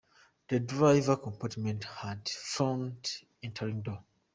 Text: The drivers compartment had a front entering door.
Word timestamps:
The 0.49 0.59
drivers 0.59 1.15
compartment 1.21 1.83
had 1.83 2.21
a 2.25 2.29
front 2.39 3.23
entering 3.43 3.83
door. 3.83 4.03